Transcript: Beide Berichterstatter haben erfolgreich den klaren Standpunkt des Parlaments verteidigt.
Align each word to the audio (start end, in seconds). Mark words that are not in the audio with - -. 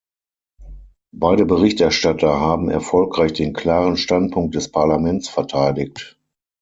Beide 1.13 1.45
Berichterstatter 1.45 2.39
haben 2.39 2.71
erfolgreich 2.71 3.33
den 3.33 3.53
klaren 3.53 3.97
Standpunkt 3.97 4.55
des 4.55 4.71
Parlaments 4.71 5.29
verteidigt. 5.29 6.17